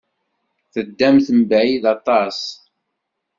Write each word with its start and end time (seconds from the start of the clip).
Teddamt 0.73 1.27
mebɛid 1.37 1.83
aṭas. 1.95 2.39